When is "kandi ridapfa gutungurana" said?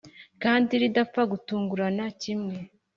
0.43-2.05